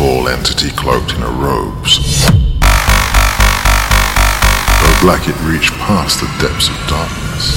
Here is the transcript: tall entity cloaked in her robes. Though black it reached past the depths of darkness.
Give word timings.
tall 0.00 0.28
entity 0.28 0.70
cloaked 0.70 1.12
in 1.12 1.20
her 1.20 1.28
robes. 1.28 1.98
Though 4.80 4.96
black 5.02 5.28
it 5.28 5.38
reached 5.42 5.74
past 5.74 6.20
the 6.20 6.26
depths 6.40 6.70
of 6.70 6.76
darkness. 6.88 7.49